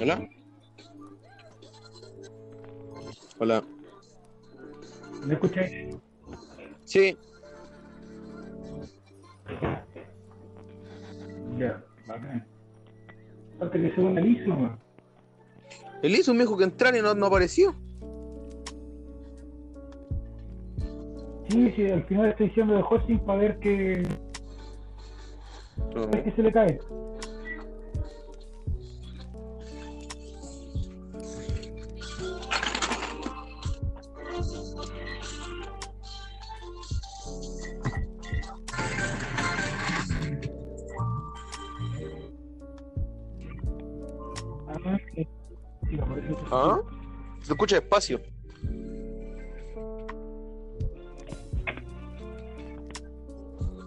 Hola. 0.00 0.28
Hola. 3.38 3.62
¿Me 5.26 5.34
escucháis? 5.34 5.96
Sí, 6.84 7.16
Ya, 11.58 11.82
bacán. 12.06 12.46
Falta 13.58 13.78
que 13.78 13.94
se 13.94 14.00
una 14.00 14.20
liso, 14.20 14.50
weón. 14.50 14.78
el 16.02 16.14
hizo 16.14 16.34
me 16.34 16.40
dijo 16.40 16.56
que 16.58 16.64
entrar 16.64 16.94
y 16.94 17.00
no, 17.00 17.14
no 17.14 17.26
apareció. 17.26 17.74
Sí, 21.48 21.72
sí, 21.74 21.90
al 21.90 22.04
final 22.04 22.28
estoy 22.28 22.48
diciendo 22.48 22.74
de 22.74 22.82
hosting 22.88 23.18
para 23.20 23.38
ver 23.38 23.58
No. 25.94 26.10
qué 26.10 26.32
se 26.36 26.42
le 26.42 26.52
cae. 26.52 26.78
Ah. 46.50 46.80
Se 47.42 47.52
escucha 47.52 47.76
despacio. 47.76 48.20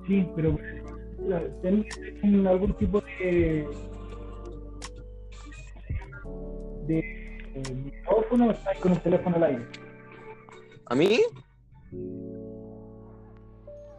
Sí, 0.07 0.27
pero 0.35 0.57
un- 2.23 2.47
algún 2.47 2.73
tipo 2.77 3.01
de 3.01 3.67
de 6.87 7.03
micrófono 7.75 8.47
o 8.47 8.51
estás 8.51 8.77
con 8.79 8.91
el 8.93 9.01
teléfono 9.01 9.35
al 9.35 9.43
aire. 9.43 9.65
¿A 10.87 10.95
mí? 10.95 11.19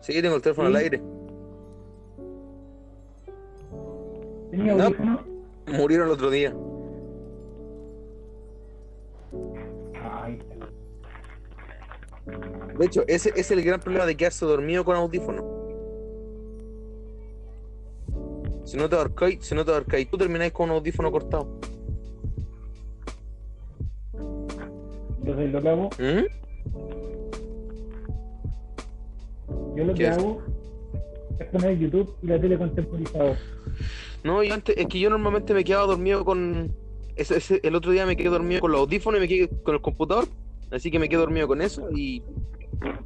Sí, 0.00 0.20
tengo 0.20 0.36
el 0.36 0.42
teléfono 0.42 0.68
Sí. 0.70 0.74
al 0.74 0.80
aire. 0.82 1.02
¿Tenía 4.50 4.74
No. 4.74 5.20
Murieron 5.78 6.08
el 6.08 6.12
otro 6.14 6.30
día. 6.30 6.52
De 12.80 12.86
hecho, 12.86 13.04
ese, 13.08 13.30
es 13.36 13.50
el 13.50 13.62
gran 13.62 13.78
problema 13.78 14.06
de 14.06 14.16
quedarse 14.16 14.46
dormido 14.46 14.86
con 14.86 14.96
audífono. 14.96 15.44
Si 18.64 18.78
no 18.78 18.88
te 18.88 18.96
ahorcáis, 18.96 19.44
si 19.44 19.54
no 19.54 19.66
te 19.66 19.70
ahorcáis, 19.72 20.08
tú 20.08 20.16
termináis 20.16 20.50
con 20.52 20.70
un 20.70 20.76
audífono 20.76 21.12
cortado. 21.12 21.60
entonces 25.18 25.52
lo 25.52 25.60
que 25.62 25.68
hago, 25.68 25.90
¿Mm? 25.98 26.24
yo 29.76 29.84
lo 29.84 29.92
¿Qué 29.94 29.98
que 30.02 30.08
es? 30.08 30.16
hago 30.16 30.42
es 31.38 31.46
poner 31.48 31.78
YouTube 31.78 32.14
y 32.22 32.26
la 32.28 32.40
tele 32.40 32.56
contemporizador. 32.56 33.36
No, 34.24 34.42
yo 34.42 34.54
antes, 34.54 34.74
es 34.78 34.86
que 34.86 34.98
yo 34.98 35.10
normalmente 35.10 35.52
me 35.52 35.64
quedaba 35.64 35.84
dormido 35.86 36.24
con. 36.24 36.72
Ese, 37.14 37.36
ese- 37.36 37.60
el 37.62 37.74
otro 37.74 37.90
día 37.92 38.06
me 38.06 38.16
quedé 38.16 38.30
dormido 38.30 38.62
con 38.62 38.72
los 38.72 38.80
audífonos 38.80 39.18
y 39.18 39.20
me 39.20 39.28
quedé 39.28 39.48
con 39.62 39.74
el 39.74 39.82
computador. 39.82 40.24
Así 40.70 40.90
que 40.90 40.98
me 40.98 41.08
quedé 41.10 41.20
dormido 41.20 41.46
con 41.46 41.60
eso 41.60 41.90
y 41.94 42.22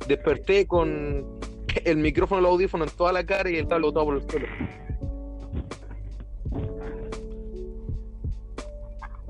desperté 0.06 0.66
con 0.66 1.40
el 1.84 1.96
micrófono 1.96 2.40
y 2.40 2.44
el 2.44 2.50
audífono 2.50 2.84
en 2.84 2.90
toda 2.90 3.12
la 3.12 3.24
cara 3.24 3.50
y 3.50 3.56
el 3.56 3.66
cable 3.66 3.92
por 3.92 4.16
el 4.16 4.30
suelo. 4.30 4.46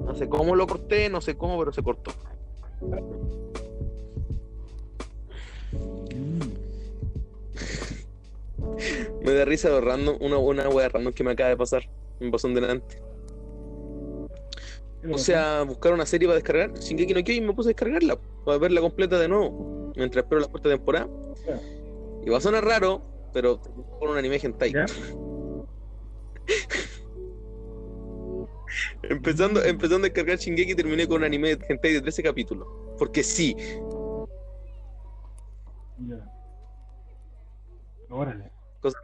No 0.05 0.15
sé 0.15 0.29
cómo 0.29 0.55
lo 0.55 0.67
corté, 0.67 1.09
no 1.09 1.21
sé 1.21 1.37
cómo, 1.37 1.59
pero 1.59 1.73
se 1.73 1.83
cortó. 1.83 2.13
Me 9.25 9.33
da 9.33 9.45
risa 9.45 9.71
lo 9.71 9.81
random, 9.81 10.19
una 10.21 10.37
buena 10.37 10.69
wea 10.69 10.89
random 10.89 11.13
que 11.13 11.25
me 11.25 11.33
acaba 11.33 11.49
de 11.49 11.57
pasar. 11.57 11.89
Me 12.21 12.31
pasó 12.31 12.49
en 12.49 12.55
delante. 12.55 13.03
O 15.13 15.19
sea, 15.19 15.63
buscar 15.63 15.93
una 15.93 16.07
serie 16.07 16.27
para 16.27 16.37
descargar, 16.37 16.73
Shingeki 16.75 17.13
no 17.13 17.23
Kyojin, 17.23 17.47
me 17.47 17.53
puse 17.53 17.69
a 17.69 17.71
descargarla, 17.71 18.19
para 18.45 18.57
verla 18.57 18.81
completa 18.81 19.19
de 19.19 19.29
nuevo, 19.29 19.74
mientras 19.97 20.25
espero 20.25 20.41
la 20.41 20.49
cuarta 20.49 20.69
temporada. 20.69 21.09
Ya. 21.47 21.61
Y 22.25 22.31
va 22.31 22.39
a 22.39 22.41
sonar 22.41 22.65
raro, 22.65 23.03
pero 23.33 23.61
con 23.61 24.11
un 24.11 24.17
anime 24.17 24.37
hentai. 24.43 24.73
Empezando, 29.03 29.63
empezando 29.63 30.07
a 30.07 30.09
descargar 30.09 30.37
Shingeki 30.39 30.75
terminé 30.75 31.07
con 31.07 31.19
un 31.19 31.25
anime 31.25 31.55
de 31.57 31.65
hentai 31.69 31.93
de 31.93 32.01
13 32.01 32.23
capítulos. 32.23 32.67
Porque 32.99 33.23
sí, 33.23 33.55
Ya. 35.99 36.31
Órale. 38.11 38.51
Cosa- 38.81 38.99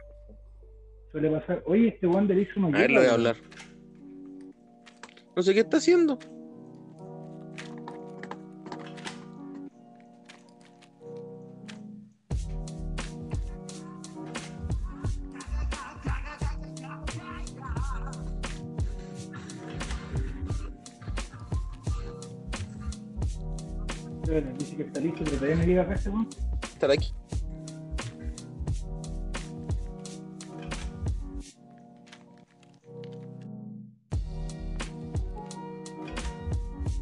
Suele 1.11 1.31
pasar. 1.31 1.63
Oye, 1.65 1.87
este 1.89 2.07
Wander 2.07 2.37
hizo 2.37 2.59
a 2.65 2.69
ver, 2.69 2.91
lo 2.91 2.99
voy 3.01 3.09
a 3.09 3.13
hablar. 3.13 3.35
No 5.35 5.41
sé 5.41 5.53
qué 5.53 5.61
está 5.61 5.77
haciendo. 5.77 6.19
Espérate, 24.31 24.57
Dice 24.59 24.77
que 24.77 24.83
está 24.83 25.01
listo, 25.01 25.23
pero 25.25 25.35
todavía 25.35 25.57
no 25.57 25.63
llega 25.63 25.81
acá 25.81 25.93
este 25.95 26.09
weón. 26.09 26.29
Aquí. 26.89 27.13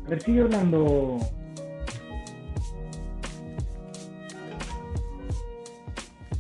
A 0.06 0.10
ver, 0.10 0.22
sigue 0.24 0.42
hablando. 0.42 1.20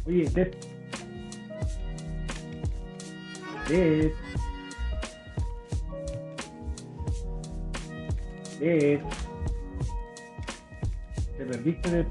Oye. 0.07 0.27
Ted. 0.31 0.55
Te 11.49 11.57
perdiste 11.57 11.89
de. 11.89 12.05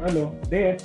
Aló, 0.00 0.34
Ted. 0.50 0.76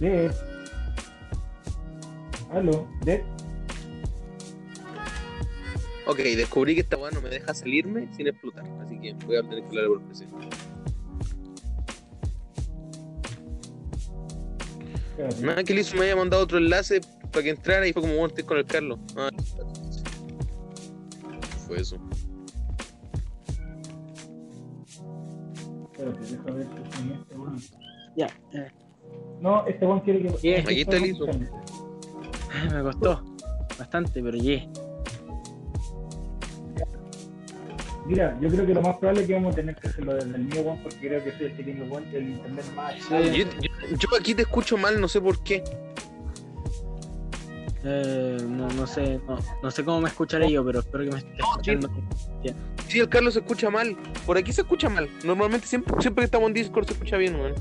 Dead. 0.00 0.34
Aló, 2.50 2.88
Dead. 3.04 3.20
Ok, 6.06 6.18
descubrí 6.18 6.74
que 6.74 6.80
esta 6.80 6.96
weá 6.96 7.12
no 7.12 7.20
me 7.20 7.28
deja 7.28 7.54
salirme 7.54 8.08
sin 8.16 8.26
explotar. 8.26 8.64
Así 8.80 8.98
que 8.98 9.14
voy 9.26 9.36
a 9.36 9.42
tener 9.42 9.62
que 9.62 9.78
hablar 9.78 9.86
por 9.88 10.02
PC. 10.08 10.24
Espérate. 10.24 10.61
Nada, 15.40 15.62
que 15.64 15.74
me 15.74 16.00
había 16.00 16.16
mandado 16.16 16.42
otro 16.42 16.58
enlace 16.58 17.00
para 17.30 17.42
que 17.42 17.50
entrara 17.50 17.86
y 17.86 17.92
fue 17.92 18.02
como, 18.02 18.16
bueno, 18.16 18.34
con 18.46 18.58
el 18.58 18.64
Carlos. 18.64 18.98
Ah, 19.16 19.30
fue 21.66 21.80
eso. 21.80 21.96
Espérate, 25.92 26.20
deja 26.20 26.50
ver 26.50 26.66
si 26.66 26.98
soy 26.98 27.12
este 27.20 27.36
weón. 27.36 27.60
Ya, 28.16 28.26
eh, 28.52 28.70
No, 29.40 29.66
este 29.66 29.86
weón 29.86 30.00
quiere 30.00 30.22
que. 30.22 30.28
Bien, 30.42 30.60
aquí 30.66 30.80
está 30.80 30.96
el 30.96 31.06
ISO. 31.06 31.26
me 31.26 32.82
costó 32.82 33.24
bastante, 33.78 34.22
pero 34.22 34.36
yeah. 34.38 34.68
Mira, 38.12 38.36
yo 38.42 38.48
creo 38.50 38.66
que 38.66 38.74
lo 38.74 38.82
más 38.82 38.98
probable 38.98 39.22
es 39.22 39.26
que 39.26 39.32
vamos 39.32 39.52
a 39.54 39.56
tener 39.56 39.74
que 39.74 39.88
hacerlo 39.88 40.12
desde 40.14 40.36
el 40.36 40.44
mío, 40.44 40.60
weón, 40.60 40.82
porque 40.82 40.98
creo 40.98 41.24
que 41.24 41.32
soy 41.32 41.46
el 41.46 41.56
que 41.56 41.62
tiene 41.64 41.82
el 42.12 42.28
internet 42.28 42.64
más. 42.76 42.92
Sí. 42.94 43.08
Yo, 43.10 43.44
yo- 43.60 43.96
yo 43.98 44.08
aquí 44.20 44.34
te 44.34 44.42
escucho 44.42 44.76
mal, 44.76 45.00
no 45.00 45.08
sé 45.08 45.18
por 45.18 45.42
qué. 45.42 45.64
Eh, 47.84 48.36
no, 48.46 48.68
no 48.68 48.86
sé, 48.86 49.18
no, 49.26 49.38
no 49.62 49.70
sé 49.70 49.82
cómo 49.82 50.02
me 50.02 50.08
escucharé 50.10 50.50
yo, 50.52 50.62
pero 50.62 50.80
espero 50.80 51.04
que 51.04 51.10
me 51.10 51.18
esté 51.20 51.32
escuchando. 51.38 51.90
Sí, 52.88 53.00
el 53.00 53.08
Carlos 53.08 53.32
se 53.32 53.40
escucha 53.40 53.70
mal. 53.70 53.96
Por 54.26 54.36
aquí 54.36 54.52
se 54.52 54.60
escucha 54.60 54.90
mal. 54.90 55.08
Normalmente 55.24 55.66
siempre, 55.66 55.94
siempre 56.00 56.20
que 56.22 56.26
estamos 56.26 56.48
en 56.48 56.52
Discord 56.54 56.84
se 56.86 56.92
escucha 56.92 57.16
bien, 57.16 57.34
weón. 57.36 57.54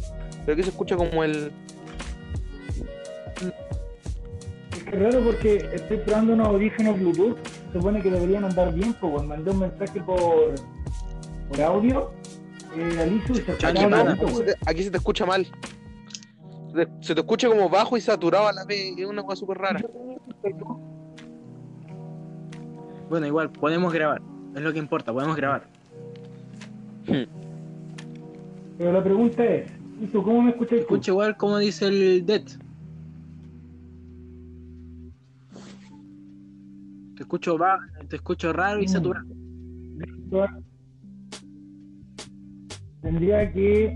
Pero 0.45 0.53
aquí 0.53 0.63
se 0.63 0.69
escucha 0.71 0.97
como 0.97 1.23
el. 1.23 1.53
Es 4.73 4.83
que 4.83 4.91
raro 4.91 5.21
porque 5.21 5.69
estoy 5.73 5.97
probando 5.99 6.33
unos 6.33 6.47
audífonos 6.49 6.99
Bluetooth. 6.99 7.37
Se 7.71 7.77
supone 7.77 8.01
que 8.01 8.11
deberían 8.11 8.43
andar 8.43 8.73
bien, 8.73 8.93
pues 8.99 9.13
weón. 9.13 9.27
Mandé 9.27 9.51
un 9.51 9.59
mensaje 9.59 10.01
por, 10.01 10.55
por 11.49 11.61
audio 11.61 12.11
Eh, 12.75 12.99
Alisu, 13.01 13.35
se 13.35 13.51
Aquí, 13.51 13.81
se 14.35 14.43
te, 14.43 14.55
aquí 14.65 14.83
se 14.83 14.91
te 14.91 14.97
escucha 14.97 15.25
mal. 15.25 15.45
Se 16.73 16.85
te, 16.85 16.91
se 17.01 17.15
te 17.15 17.21
escucha 17.21 17.47
como 17.47 17.69
bajo 17.69 17.95
y 17.97 18.01
saturado 18.01 18.47
a 18.47 18.53
la 18.53 18.65
vez. 18.65 18.93
Es 18.97 19.05
una 19.05 19.23
cosa 19.23 19.37
súper 19.37 19.57
rara. 19.57 19.81
Bueno, 23.09 23.27
igual, 23.27 23.51
podemos 23.51 23.91
grabar. 23.93 24.21
Es 24.55 24.61
lo 24.61 24.71
que 24.73 24.79
importa, 24.79 25.11
podemos 25.13 25.35
grabar. 25.35 25.67
Pero 27.05 28.93
la 28.93 29.03
pregunta 29.03 29.43
es, 29.45 29.71
¿cómo 30.11 30.41
me 30.41 30.51
escuchas? 30.51 30.79
Escucha 30.79 31.11
igual 31.11 31.37
como 31.37 31.57
dice 31.57 31.87
el 31.87 32.25
Dead. 32.25 32.43
Te 37.21 37.25
escucho 37.25 37.55
va, 37.55 37.77
te 38.09 38.15
escucho 38.15 38.51
raro 38.51 38.81
y 38.81 38.87
saturado. 38.87 39.27
Tendría 43.03 43.53
que 43.53 43.95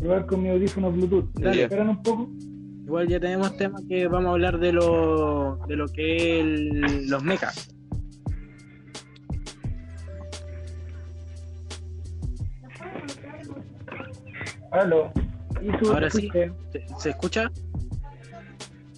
probar 0.00 0.26
con 0.26 0.42
mi 0.42 0.48
audífono 0.48 0.90
Bluetooth. 0.90 1.30
Dale, 1.34 1.62
esperan 1.62 1.90
un 1.90 2.02
poco. 2.02 2.28
Igual 2.84 3.06
ya 3.06 3.20
tenemos 3.20 3.56
tema 3.56 3.78
que 3.88 4.08
vamos 4.08 4.30
a 4.30 4.32
hablar 4.32 4.58
de 4.58 4.72
lo 4.72 5.60
de 5.68 5.76
lo 5.76 5.86
que 5.86 6.40
es 6.40 6.44
el- 6.44 7.08
los 7.08 7.22
mechas. 7.22 7.68
Aló. 14.70 15.12
Ahora 15.86 16.08
¿te 16.08 16.20
sí. 16.20 16.28
¿Se, 16.72 16.84
se 16.98 17.10
escucha? 17.10 17.50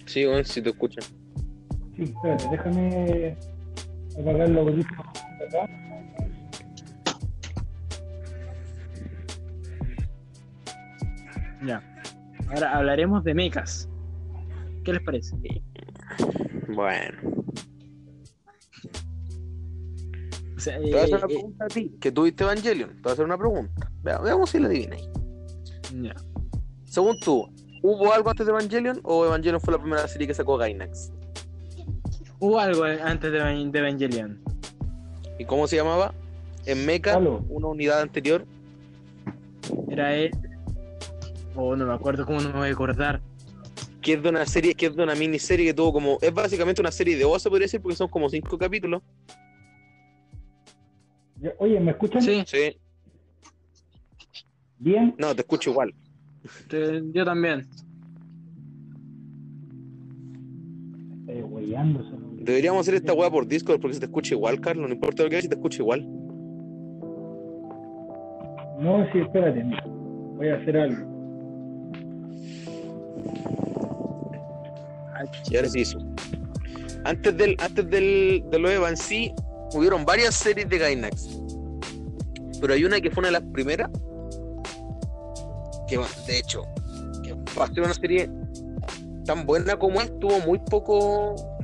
Sí, 0.05 0.25
bueno, 0.25 0.43
si 0.43 0.61
te 0.61 0.69
escuchan. 0.69 1.03
Sí, 1.95 2.03
espérate, 2.03 2.47
déjame 2.51 3.37
apagar 4.19 4.49
los 4.49 4.67
audífonos 4.67 5.07
acá. 5.47 5.69
Ya. 11.65 11.81
Ahora 12.49 12.77
hablaremos 12.77 13.23
de 13.23 13.33
mechas. 13.33 13.89
¿Qué 14.83 14.93
les 14.93 15.01
parece? 15.01 15.35
Bueno. 16.67 17.17
O 20.55 20.59
sea, 20.59 20.77
Te 20.79 20.89
voy 20.91 20.99
a 20.99 21.03
hacer 21.03 21.15
una 21.15 21.17
eh, 21.17 21.21
eh, 21.29 21.33
pregunta 21.35 21.65
a 21.65 21.67
ti. 21.67 21.95
Que 21.99 22.11
tuviste 22.11 22.43
Evangelion. 22.43 22.89
Te 22.89 23.01
voy 23.01 23.09
a 23.09 23.13
hacer 23.13 23.25
una 23.25 23.37
pregunta. 23.37 23.91
Vea- 24.03 24.19
Veamos 24.19 24.49
si 24.49 24.59
la 24.59 24.67
adivináis. 24.67 25.09
ya. 26.01 26.15
Según 26.85 27.19
tú, 27.19 27.47
¿hubo 27.81 28.13
algo 28.13 28.29
antes 28.29 28.45
de 28.45 28.51
Evangelion 28.51 28.99
o 29.03 29.25
Evangelion 29.25 29.59
fue 29.59 29.73
la 29.73 29.79
primera 29.81 30.07
serie 30.07 30.27
que 30.27 30.33
sacó 30.33 30.57
Gainax? 30.57 31.11
Hubo 32.39 32.59
algo 32.59 32.83
antes 32.83 33.31
de, 33.31 33.39
de 33.39 33.79
Evangelion. 33.79 34.39
¿Y 35.39 35.45
cómo 35.45 35.67
se 35.67 35.75
llamaba? 35.77 36.13
En 36.65 36.85
Mecha, 36.85 37.15
Aló. 37.15 37.45
una 37.49 37.67
unidad 37.67 38.01
anterior. 38.01 38.45
Era 39.89 40.15
él. 40.15 40.31
Oh, 41.55 41.75
no 41.75 41.85
me 41.85 41.93
acuerdo 41.93 42.25
cómo 42.25 42.41
no 42.41 42.49
me 42.49 42.59
voy 42.59 42.69
a 42.69 42.71
acordar. 42.73 43.21
Que 44.01 44.13
es 44.13 44.21
de 44.23 44.29
una 44.29 44.45
serie, 44.45 44.75
que 44.75 44.87
es 44.87 44.95
de 44.95 45.03
una 45.03 45.15
miniserie 45.15 45.65
que 45.67 45.73
tuvo 45.73 45.93
como. 45.93 46.17
Es 46.21 46.33
básicamente 46.33 46.81
una 46.81 46.91
serie 46.91 47.17
de 47.17 47.25
voz, 47.25 47.41
se 47.41 47.49
podría 47.49 47.65
decir, 47.65 47.81
porque 47.81 47.95
son 47.95 48.07
como 48.09 48.29
cinco 48.29 48.57
capítulos. 48.57 49.01
Oye, 51.59 51.79
¿me 51.79 51.91
escuchan? 51.91 52.21
Sí, 52.21 52.43
Sí. 52.45 52.77
Bien. 54.77 55.15
No, 55.17 55.33
te 55.33 55.41
escucho 55.41 55.71
igual. 55.71 55.93
te- 56.67 57.01
yo 57.11 57.25
también. 57.25 57.67
Eh. 61.27 61.43
Deberíamos 62.45 62.81
hacer 62.81 62.93
esta 62.93 63.11
weá 63.11 63.31
por 63.31 63.47
Discord 63.47 63.81
porque 63.81 63.95
se 63.95 63.99
te 64.01 64.05
escucha 64.05 64.35
igual, 64.35 64.61
Carlos. 64.61 64.87
No 64.87 64.93
importa 64.93 65.23
lo 65.23 65.29
que 65.29 65.37
hagas, 65.37 65.45
si 65.45 65.49
te 65.49 65.55
escucha 65.55 65.81
igual. 65.81 66.07
No, 68.79 69.03
sí, 69.11 69.19
espérate, 69.19 69.63
mira. 69.63 69.83
Voy 70.37 70.49
a 70.49 70.55
hacer 70.57 70.77
algo. 70.77 71.15
Y 75.49 75.55
ahora 75.55 75.69
sí 75.69 75.79
hizo. 75.79 75.97
Antes 77.03 77.35
del, 77.35 77.55
antes 77.59 77.89
del, 77.89 78.45
de 78.51 78.59
lo 78.59 78.69
hubieron 79.73 80.05
varias 80.05 80.35
series 80.35 80.69
de 80.69 80.77
Gainax. 80.77 81.41
Pero 82.61 82.73
hay 82.73 82.83
una 82.83 83.01
que 83.01 83.09
fue 83.09 83.21
una 83.21 83.29
de 83.29 83.39
las 83.39 83.43
primeras. 83.51 83.89
Que, 85.87 85.97
de 85.97 86.37
hecho, 86.37 86.61
que 87.23 87.35
para 87.55 87.73
ser 87.73 87.83
una 87.83 87.93
serie 87.95 88.29
tan 89.25 89.47
buena 89.47 89.77
como 89.77 89.99
es, 89.99 90.19
tuvo 90.19 90.39
muy 90.41 90.59
poco. 90.59 91.54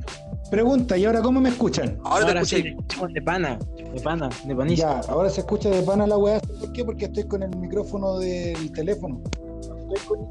Pregunta, 0.52 0.98
¿y 0.98 1.06
ahora 1.06 1.22
cómo 1.22 1.40
me 1.40 1.48
escuchan? 1.48 1.98
Ahora, 2.04 2.26
Ahora 2.26 2.40
te 2.40 2.46
sí, 2.46 2.62
de 2.62 3.22
pana, 3.22 3.58
de 3.94 4.00
pana, 4.02 4.28
de 4.44 4.54
panista. 4.54 5.00
Ya, 5.00 5.10
ahora 5.10 5.30
se 5.30 5.40
escucha 5.40 5.70
de 5.70 5.80
pana 5.82 6.06
la 6.06 6.18
weá. 6.18 6.40
¿Por 6.40 6.70
qué? 6.74 6.84
Porque 6.84 7.06
estoy 7.06 7.24
con 7.24 7.42
el 7.42 7.56
micrófono 7.56 8.18
del 8.18 8.70
teléfono. 8.72 9.22
Estoy 9.62 10.06
con 10.06 10.28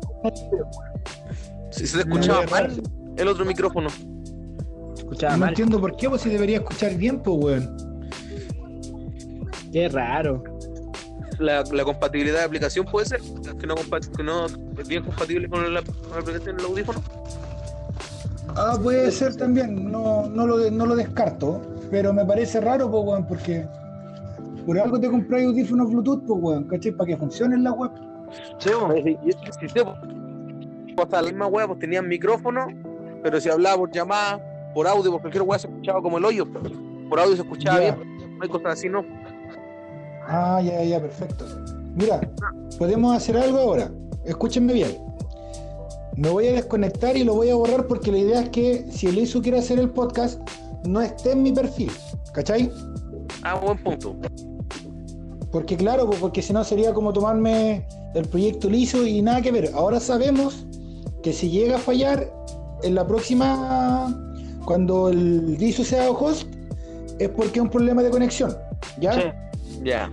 Si 1.72 1.88
se 1.88 2.04
te 2.04 2.04
escuchaba 2.08 2.46
mal 2.52 2.84
el 3.18 3.28
otro 3.28 3.46
micrófono. 3.46 3.88
Escuchaba 4.96 5.34
No 5.34 5.40
mal. 5.40 5.50
entiendo 5.50 5.82
por 5.82 5.96
qué, 5.96 6.08
pues 6.08 6.22
si 6.22 6.30
debería 6.30 6.58
escuchar 6.58 6.94
bien, 6.94 7.20
pues 7.24 7.38
weón. 7.44 7.76
Qué 9.74 9.90
raro. 9.90 10.44
La, 11.40 11.64
la 11.64 11.84
compatibilidad 11.84 12.38
de 12.42 12.46
aplicación 12.46 12.86
puede 12.86 13.08
ser 13.08 13.22
que 13.60 13.66
no, 13.66 13.74
que 14.16 14.22
no 14.24 14.46
es 14.46 14.88
bien 14.88 15.04
compatible 15.04 15.50
con 15.50 15.74
la, 15.74 15.82
con 15.82 16.12
la 16.12 16.20
aplicación 16.20 16.58
del 16.58 16.66
audífono. 16.68 17.02
Ah, 18.56 18.78
puede 18.82 19.12
ser 19.12 19.36
también, 19.36 19.92
no, 19.92 20.28
no, 20.28 20.46
lo, 20.46 20.72
no 20.72 20.86
lo 20.86 20.96
descarto, 20.96 21.62
pero 21.90 22.14
me 22.14 22.26
parece 22.26 22.60
raro, 22.62 22.90
pues 22.90 23.04
weón, 23.06 23.26
porque 23.26 23.66
por 24.66 24.80
algo 24.80 25.00
te 25.00 25.10
compré 25.10 25.46
audífonos 25.46 25.90
Bluetooth, 25.90 26.26
pues 26.26 26.40
weón, 26.42 26.64
¿cachai? 26.66 26.92
Para 26.92 27.08
que 27.08 27.18
funcionen 27.18 27.64
la 27.64 27.72
web. 27.74 27.92
Sí, 28.60 28.70
sistema 29.60 30.00
pues, 30.96 31.06
hasta 31.06 31.22
la 31.22 31.30
misma 31.30 31.48
wea 31.48 31.68
pues 31.68 31.80
tenían 31.80 32.08
micrófono, 32.08 32.68
pero 33.24 33.40
si 33.40 33.50
hablaba 33.50 33.78
por 33.78 33.92
llamada, 33.92 34.72
por 34.74 34.88
audio, 34.88 35.12
por 35.12 35.22
cualquier 35.22 35.44
wea 35.44 35.60
se 35.60 35.68
escuchaba 35.68 36.02
como 36.02 36.18
el 36.18 36.26
hoyo. 36.26 36.46
Por 37.10 37.20
audio 37.20 37.36
se 37.36 37.42
escuchaba 37.42 37.80
bien, 37.80 37.96
no 38.38 38.44
hay 38.44 38.50
cosas 38.50 38.74
así, 38.74 38.90
no. 38.90 39.04
Ah, 40.28 40.62
ya, 40.64 40.84
ya, 40.84 41.00
perfecto. 41.00 41.46
Mira, 41.96 42.22
podemos 42.78 43.16
hacer 43.16 43.38
algo 43.38 43.58
ahora. 43.58 43.92
Escúchenme 44.26 44.74
bien. 44.74 45.11
Me 46.18 46.30
voy 46.30 46.48
a 46.48 46.54
desconectar 46.54 47.16
y 47.16 47.24
lo 47.24 47.36
voy 47.36 47.50
a 47.50 47.56
borrar 47.56 47.88
porque 47.88 48.12
la 48.12 48.18
idea 48.18 48.42
es 48.42 48.50
que 48.50 48.86
si 48.92 49.08
el 49.08 49.18
ISU 49.18 49.42
quiere 49.42 49.60
hacer 49.60 49.80
el 49.80 49.90
podcast, 49.90 50.40
no 50.86 51.02
esté 51.02 51.32
en 51.32 51.44
mi 51.44 51.52
perfil. 51.52 51.92
¿Cachai? 52.34 52.72
Ah, 53.44 53.56
buen 53.56 53.82
punto. 53.84 54.16
Porque 55.52 55.76
claro, 55.76 56.10
porque 56.10 56.42
si 56.42 56.54
no 56.54 56.64
sería 56.64 56.94
como 56.94 57.12
tomarme 57.14 57.86
el 58.14 58.28
proyecto 58.28 58.70
liso 58.70 59.06
y 59.06 59.22
nada 59.22 59.42
que 59.42 59.52
ver. 59.52 59.72
Ahora 59.74 60.00
sabemos 60.00 60.66
que 61.24 61.34
si 61.34 61.50
llega 61.50 61.76
a 61.76 61.80
fallar 61.80 62.32
en 62.84 62.96
la 62.96 63.06
próxima, 63.06 64.16
cuando 64.66 65.10
el 65.10 65.58
liso 65.58 65.84
sea 65.84 66.10
host, 66.10 66.48
es 67.20 67.30
porque 67.30 67.60
es 67.60 67.64
un 67.64 67.70
problema 67.70 68.02
de 68.02 68.10
conexión. 68.10 68.56
¿Ya? 69.00 69.14
Sí. 69.14 69.22
Ya. 69.84 70.12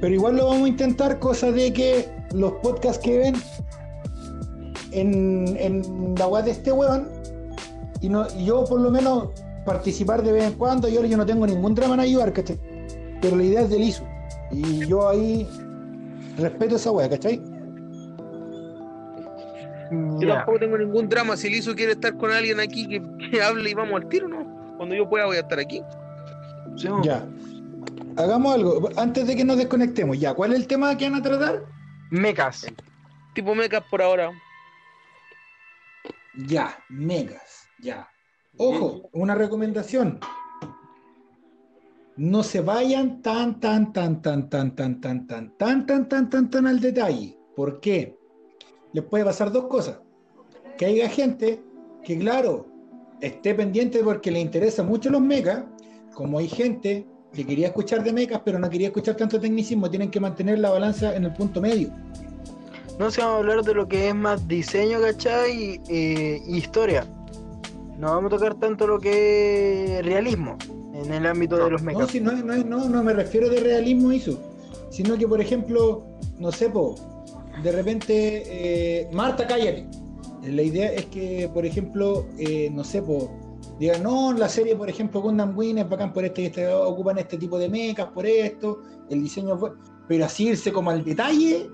Pero 0.00 0.14
igual 0.14 0.36
lo 0.36 0.46
vamos 0.46 0.64
a 0.64 0.68
intentar, 0.68 1.18
cosa 1.18 1.50
de 1.50 1.72
que 1.72 2.08
los 2.32 2.52
podcasts 2.62 3.02
que 3.02 3.18
ven 3.18 3.34
en, 4.92 5.56
en 5.58 6.14
la 6.18 6.26
web 6.26 6.44
de 6.44 6.52
este 6.52 6.72
weón, 6.72 7.08
y, 8.00 8.08
no, 8.08 8.26
y 8.38 8.44
yo 8.46 8.64
por 8.64 8.80
lo 8.80 8.90
menos 8.90 9.28
participar 9.64 10.22
de 10.22 10.32
vez 10.32 10.44
en 10.44 10.52
cuando, 10.54 10.88
yo, 10.88 11.04
yo 11.04 11.16
no 11.16 11.26
tengo 11.26 11.46
ningún 11.46 11.74
drama 11.74 11.94
en 11.94 12.00
ayudar, 12.00 12.32
¿cachai? 12.32 12.58
Pero 13.20 13.36
la 13.36 13.42
idea 13.44 13.60
es 13.62 13.70
del 13.70 13.82
ISO. 13.82 14.04
Y 14.50 14.86
yo 14.86 15.08
ahí 15.08 15.46
respeto 16.38 16.76
esa 16.76 16.90
wea, 16.90 17.08
¿cachai? 17.10 17.40
Yo 19.90 20.20
Ya. 20.20 20.34
tampoco 20.36 20.58
tengo 20.58 20.78
ningún 20.78 21.08
drama. 21.08 21.36
Si 21.36 21.48
Lizo 21.48 21.74
quiere 21.74 21.92
estar 21.92 22.16
con 22.16 22.30
alguien 22.30 22.60
aquí 22.60 22.86
que, 22.88 23.02
que 23.30 23.42
hable 23.42 23.70
y 23.70 23.74
vamos 23.74 24.02
al 24.02 24.08
tiro, 24.08 24.28
¿no? 24.28 24.74
Cuando 24.76 24.94
yo 24.94 25.08
pueda 25.08 25.26
voy 25.26 25.36
a 25.36 25.40
estar 25.40 25.58
aquí. 25.58 25.82
Sí. 26.76 26.88
Ya. 27.02 27.24
Hagamos 28.16 28.54
algo, 28.54 28.88
antes 28.96 29.26
de 29.26 29.36
que 29.36 29.44
nos 29.44 29.56
desconectemos, 29.56 30.18
ya, 30.18 30.34
¿cuál 30.34 30.52
es 30.52 30.58
el 30.60 30.66
tema 30.66 30.96
que 30.96 31.08
van 31.08 31.20
a 31.20 31.22
tratar? 31.22 31.62
Mechas. 32.10 32.66
Tipo 33.34 33.54
mecas 33.54 33.82
por 33.90 34.02
ahora. 34.02 34.30
Ya, 36.46 36.78
megas, 36.88 37.66
ya. 37.82 38.08
Ojo, 38.58 39.08
una 39.12 39.34
recomendación. 39.34 40.20
No 42.16 42.44
se 42.44 42.60
vayan 42.60 43.22
tan, 43.22 43.58
tan, 43.58 43.92
tan, 43.92 44.20
tan, 44.20 44.46
tan, 44.46 44.76
tan, 44.76 45.00
tan, 45.00 45.26
tan, 45.26 45.56
tan, 45.56 45.86
tan, 45.86 46.08
tan, 46.08 46.30
tan, 46.30 46.50
tan 46.50 46.66
al 46.68 46.78
detalle. 46.78 47.36
¿Por 47.56 47.80
qué? 47.80 48.16
Les 48.92 49.02
puede 49.04 49.24
pasar 49.24 49.50
dos 49.50 49.66
cosas. 49.66 50.00
Que 50.76 50.86
haya 50.86 51.08
gente 51.08 51.60
que, 52.04 52.16
claro, 52.16 52.68
esté 53.20 53.52
pendiente 53.56 54.04
porque 54.04 54.30
le 54.30 54.38
interesan 54.38 54.86
mucho 54.86 55.10
los 55.10 55.20
mechas, 55.20 55.64
como 56.14 56.38
hay 56.38 56.46
gente 56.46 57.04
que 57.32 57.44
quería 57.44 57.68
escuchar 57.68 58.04
de 58.04 58.12
mechas, 58.12 58.42
pero 58.44 58.60
no 58.60 58.70
quería 58.70 58.88
escuchar 58.88 59.16
tanto 59.16 59.40
tecnicismo, 59.40 59.90
tienen 59.90 60.10
que 60.10 60.20
mantener 60.20 60.60
la 60.60 60.70
balanza 60.70 61.16
en 61.16 61.24
el 61.24 61.32
punto 61.32 61.60
medio. 61.60 61.90
No 62.98 63.10
se 63.10 63.20
vamos 63.20 63.36
a 63.36 63.38
hablar 63.38 63.62
de 63.64 63.74
lo 63.74 63.86
que 63.86 64.08
es 64.08 64.14
más 64.14 64.46
diseño, 64.48 65.00
¿cachai? 65.00 65.52
Y, 65.52 65.80
eh, 65.88 66.42
historia. 66.46 67.06
No 67.96 68.08
vamos 68.12 68.32
a 68.32 68.36
tocar 68.36 68.54
tanto 68.56 68.86
lo 68.86 68.98
que 68.98 69.98
es 69.98 70.04
realismo 70.04 70.56
en 70.94 71.12
el 71.12 71.26
ámbito 71.26 71.56
de 71.62 71.70
los 71.70 71.82
No, 71.82 71.92
mechas. 71.92 72.10
si 72.10 72.20
no, 72.20 72.32
no, 72.32 72.56
no, 72.56 72.88
no 72.88 73.02
me 73.02 73.12
refiero 73.12 73.48
de 73.48 73.60
realismo 73.60 74.10
eso. 74.12 74.38
sino 74.90 75.16
que, 75.18 75.28
por 75.28 75.40
ejemplo, 75.40 76.02
no 76.38 76.50
sé, 76.50 76.70
po, 76.70 76.94
de 77.62 77.72
repente, 77.72 78.42
eh, 78.46 79.08
Marta, 79.12 79.46
cállate. 79.46 79.86
La 80.42 80.62
idea 80.62 80.90
es 80.92 81.04
que, 81.06 81.50
por 81.52 81.66
ejemplo, 81.66 82.26
eh, 82.38 82.70
no 82.72 82.82
sé, 82.84 83.02
po, 83.02 83.30
digan, 83.78 84.02
no, 84.02 84.32
la 84.32 84.48
serie, 84.48 84.74
por 84.76 84.88
ejemplo, 84.88 85.20
Gundam 85.20 85.56
Wing 85.56 85.76
es 85.78 85.88
bacán 85.88 86.12
por 86.12 86.24
este, 86.24 86.42
y 86.42 86.46
este, 86.46 86.66
ocupan 86.72 87.18
este 87.18 87.36
tipo 87.36 87.58
de 87.58 87.68
mechas 87.68 88.06
por 88.14 88.24
esto, 88.24 88.80
el 89.10 89.22
diseño 89.22 89.56
bueno, 89.58 89.76
pero 90.08 90.24
así 90.24 90.48
irse 90.48 90.72
como 90.72 90.90
al 90.90 91.04
detalle, 91.04 91.68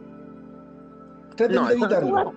traten 1.37 1.57
No, 1.57 1.69
de 1.69 1.75
evitarlo. 1.75 2.33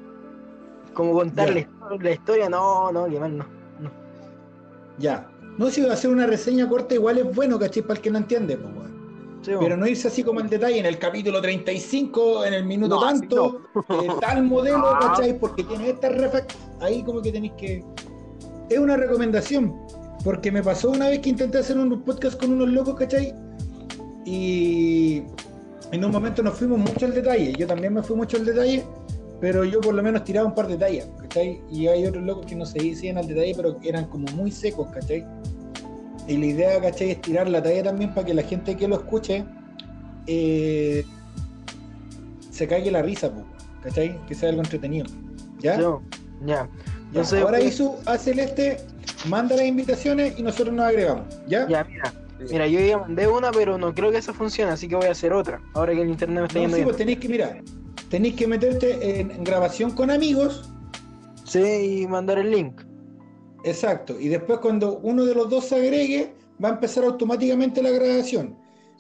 Como 0.94 1.14
contar 1.14 1.48
Ya. 1.50 1.54
la, 1.54 1.60
histo- 1.62 2.02
la 2.02 2.12
historia, 2.12 2.50
no, 2.50 2.92
no, 2.92 3.06
que 3.08 3.20
mal 3.20 3.38
no. 3.38 3.46
Ya. 5.00 5.30
No, 5.58 5.70
si 5.70 5.82
va 5.82 5.92
a 5.92 5.94
hacer 5.94 6.12
una 6.12 6.26
reseña 6.28 6.68
corta, 6.68 6.96
igual 6.96 7.18
es 7.20 7.36
bueno, 7.36 7.58
¿cachai? 7.60 7.84
Para 7.84 7.96
el 7.96 8.02
que 8.02 8.10
no 8.12 8.18
entiende. 8.20 8.58
Sí, 9.44 9.54
bo. 9.54 9.60
Pero 9.60 9.78
no 9.78 9.88
irse 9.88 10.08
así 10.08 10.24
como 10.24 10.40
al 10.40 10.50
detalle, 10.50 10.80
en 10.80 10.86
el 10.88 10.98
capítulo 10.98 11.40
35, 11.42 12.46
en 12.46 12.54
el 12.54 12.66
minuto 12.66 12.96
No, 12.96 13.02
tanto, 13.02 13.62
eh, 13.90 14.08
tal 14.20 14.44
modelo, 14.44 14.80
No. 14.80 15.00
¿cachai? 15.00 15.38
Porque 15.40 15.64
tiene 15.64 15.90
esta 15.92 16.10
refac, 16.10 16.54
ahí 16.82 17.04
como 17.04 17.22
que 17.22 17.32
tenéis 17.32 17.54
que... 17.58 17.84
Es 18.70 18.80
una 18.80 18.98
recomendación, 18.98 19.74
porque 20.24 20.52
me 20.52 20.62
pasó 20.64 20.90
una 20.90 21.08
vez 21.10 21.20
que 21.20 21.30
intenté 21.30 21.60
hacer 21.60 21.78
un 21.78 22.02
podcast 22.02 22.40
con 22.40 22.52
unos 22.54 22.70
locos, 22.70 22.96
¿cachai? 22.96 23.34
Y 24.26 25.24
en 25.92 26.04
un 26.06 26.12
momento 26.12 26.44
nos 26.44 26.56
fuimos 26.56 26.80
mucho 26.80 27.06
al 27.06 27.14
detalle, 27.14 27.54
yo 27.58 27.68
también 27.68 27.94
me 27.94 28.04
fui 28.04 28.16
mucho 28.16 28.38
al 28.38 28.46
detalle, 28.46 28.84
pero 29.40 29.64
yo 29.64 29.80
por 29.82 29.94
lo 29.94 30.02
menos 30.04 30.24
tiraba 30.24 30.48
un 30.48 30.56
par 30.56 30.68
de 30.68 30.74
detalles, 30.74 31.08
¿cachai? 31.22 31.62
Y 31.72 31.88
hay 31.88 32.06
otros 32.06 32.24
locos 32.24 32.46
que 32.46 32.56
no 32.56 32.66
se 32.66 32.80
decían 32.80 33.18
al 33.18 33.28
detalle, 33.28 33.54
pero 33.56 33.78
eran 33.84 34.06
como 34.06 34.28
muy 34.34 34.52
secos, 34.52 34.90
¿cachai? 34.92 35.26
Y 36.28 36.38
la 36.38 36.46
idea, 36.46 36.82
¿cachai? 36.82 37.12
Es 37.12 37.22
tirar 37.22 37.48
la 37.48 37.62
talla 37.64 37.84
también 37.84 38.14
para 38.14 38.26
que 38.26 38.34
la 38.34 38.44
gente 38.44 38.76
que 38.76 38.88
lo 38.88 38.96
escuche 38.96 39.46
eh, 40.26 41.06
se 42.52 42.68
caiga 42.68 42.92
la 42.92 43.02
risa, 43.02 43.32
¿cachai? 43.84 44.20
Que 44.26 44.36
sea 44.36 44.50
algo 44.50 44.62
entretenido. 44.62 45.06
¿Ya? 45.60 45.78
Yo 45.80 46.02
Ya. 46.46 46.68
Ahora 47.42 47.60
que- 47.60 47.66
Isu, 47.68 47.96
a 48.06 48.18
Celeste, 48.18 48.78
manda 49.30 49.56
las 49.56 49.66
invitaciones 49.66 50.38
y 50.38 50.44
nosotros 50.44 50.76
nos 50.76 50.86
agregamos. 50.88 51.26
¿Ya? 51.48 51.68
Ya, 51.70 51.84
mira. 51.86 52.14
Mira, 52.40 52.68
yo 52.68 52.80
ya 52.80 52.98
mandé 52.98 53.28
una, 53.28 53.52
pero 53.52 53.78
no 53.78 53.94
creo 53.94 54.12
que 54.12 54.18
esa 54.18 54.34
funcione, 54.34 54.72
así 54.72 54.88
que 54.88 54.96
voy 54.96 55.08
a 55.08 55.12
hacer 55.12 55.34
otra. 55.34 55.62
Ahora 55.74 55.94
que 55.94 56.02
el 56.02 56.10
internet 56.10 56.42
me 56.42 56.48
está 56.48 56.60
No, 56.60 56.64
yendo 56.64 56.78
sí, 56.78 56.84
pues 56.84 56.98
tenéis 56.98 57.20
que, 57.20 57.30
mira, 57.30 57.62
tenéis 58.10 58.36
que 58.36 58.48
meterte 58.48 59.20
en, 59.20 59.44
grabación 59.44 59.92
con 59.92 60.12
amigos. 60.12 60.70
Sí, 61.44 62.02
y 62.02 62.08
mandar 62.08 62.40
el 62.40 62.52
link. 62.52 62.82
Exacto. 63.64 64.20
Y 64.20 64.28
después 64.28 64.60
cuando 64.60 65.00
uno 65.00 65.26
de 65.26 65.34
los 65.34 65.50
dos 65.50 65.66
se 65.66 65.76
agregue, 65.76 66.34
va 66.64 66.70
a 66.70 66.72
empezar 66.74 67.04
automáticamente 67.04 67.82
la 67.82 67.92
grabación. 67.92 68.56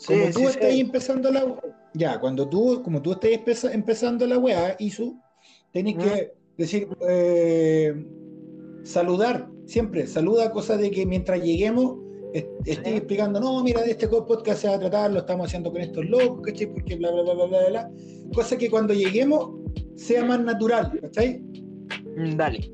Como 0.05 0.25
sí, 0.27 0.31
tú 0.33 0.39
sí. 0.39 0.45
estás 0.45 0.73
empezando 0.73 1.31
la 1.31 1.55
ya, 1.93 2.19
cuando 2.19 2.47
tú, 2.47 2.81
como 2.83 3.01
tú 3.01 3.13
estás 3.13 3.31
empeza- 3.31 3.73
empezando 3.73 4.27
la 4.27 4.37
weá, 4.37 4.75
Isu, 4.77 5.19
tenéis 5.71 5.97
que 5.97 6.33
decir 6.57 6.87
eh, 7.09 8.05
saludar, 8.83 9.49
siempre, 9.65 10.05
saluda 10.05 10.51
cosas 10.51 10.79
de 10.79 10.91
que 10.91 11.05
mientras 11.07 11.41
lleguemos 11.41 11.97
est- 12.33 12.47
estés 12.65 12.95
explicando, 12.97 13.39
no, 13.39 13.63
mira, 13.63 13.81
de 13.83 13.91
este 13.91 14.07
podcast 14.07 14.61
se 14.61 14.67
va 14.67 14.75
a 14.75 14.79
tratar, 14.79 15.11
lo 15.11 15.19
estamos 15.19 15.47
haciendo 15.47 15.71
con 15.71 15.81
estos 15.81 16.05
locos, 16.05 16.41
¿cachai? 16.43 16.67
Porque 16.73 16.95
bla 16.95 17.11
bla 17.11 17.21
bla 17.23 17.33
bla 17.33 17.45
bla 17.47 17.69
bla. 17.69 17.91
Cosa 18.33 18.57
que 18.57 18.69
cuando 18.69 18.93
lleguemos 18.93 19.49
sea 19.95 20.23
más 20.25 20.39
natural, 20.43 20.97
¿cachai? 21.01 21.39
Mm, 22.15 22.35
Dale. 22.35 22.71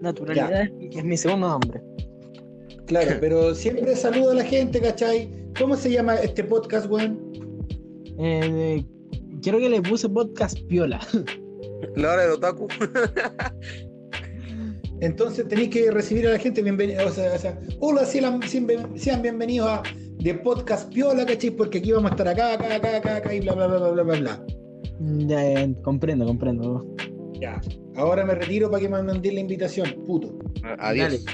Naturalidad, 0.00 0.68
que 0.90 0.98
es 0.98 1.04
mi 1.04 1.16
segundo 1.16 1.48
nombre. 1.48 1.80
Claro, 2.86 3.16
pero 3.20 3.54
siempre 3.54 3.94
saluda 3.96 4.32
a 4.32 4.34
la 4.36 4.44
gente, 4.44 4.80
¿cachai? 4.80 5.28
¿Cómo 5.58 5.76
se 5.76 5.90
llama 5.90 6.14
este 6.16 6.44
podcast, 6.44 6.88
weón? 6.90 7.18
Eh, 8.18 8.84
creo 9.42 9.58
que 9.58 9.68
le 9.68 9.82
puse 9.82 10.08
podcast 10.08 10.58
piola. 10.68 11.00
La 11.96 12.12
hora 12.12 12.22
del 12.22 12.32
otaku. 12.32 12.66
Entonces 15.00 15.46
tenéis 15.48 15.68
que 15.70 15.90
recibir 15.90 16.26
a 16.26 16.32
la 16.32 16.38
gente 16.38 16.62
bienvenido, 16.62 17.06
o 17.06 17.10
sea, 17.10 17.32
o 17.34 17.38
sea, 17.38 17.58
hola, 17.80 18.04
sean, 18.04 18.42
sean- 18.42 18.98
sean 18.98 19.22
bienvenidos 19.22 19.68
a 19.68 19.82
de 20.18 20.34
Podcast 20.34 20.92
Piola, 20.92 21.24
¿cachai? 21.24 21.50
Porque 21.50 21.78
aquí 21.78 21.92
vamos 21.92 22.10
a 22.10 22.14
estar 22.14 22.28
acá, 22.28 22.54
acá, 22.54 22.74
acá, 22.76 22.96
acá, 22.96 23.16
acá 23.16 23.34
y 23.34 23.40
bla, 23.40 23.54
bla, 23.54 23.66
bla, 23.68 23.78
bla, 23.78 23.90
bla, 23.90 24.02
bla, 24.02 24.18
bla. 24.20 24.46
Ya, 25.28 25.52
ya, 25.66 25.82
comprendo, 25.82 26.26
comprendo. 26.26 26.84
Ya. 27.40 27.60
Ahora 27.94 28.24
me 28.26 28.34
retiro 28.34 28.68
para 28.70 28.80
que 28.82 28.88
me 28.88 29.00
manden 29.02 29.34
la 29.34 29.40
invitación, 29.40 29.94
puto. 30.04 30.36
Adiós. 30.78 31.24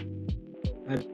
Dale. 0.87 1.07